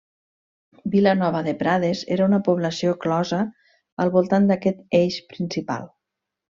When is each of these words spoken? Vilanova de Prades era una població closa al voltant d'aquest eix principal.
Vilanova 0.95 1.41
de 1.49 1.53
Prades 1.59 2.01
era 2.17 2.25
una 2.31 2.41
població 2.49 2.97
closa 3.05 3.45
al 4.07 4.13
voltant 4.19 4.53
d'aquest 4.53 4.85
eix 5.03 5.23
principal. 5.35 5.91